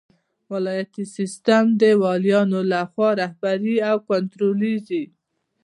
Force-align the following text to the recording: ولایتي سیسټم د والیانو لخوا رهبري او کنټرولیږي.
ولایتي 0.51 1.03
سیسټم 1.15 1.65
د 1.81 1.83
والیانو 2.03 2.59
لخوا 2.73 3.09
رهبري 3.21 3.75
او 3.89 3.97
کنټرولیږي. 4.09 5.03